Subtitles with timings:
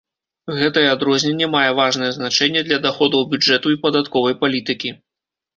[0.59, 4.89] Гэтае адрозненне мае важнае значэнне для даходаў бюджэту і падатковай палітыкі.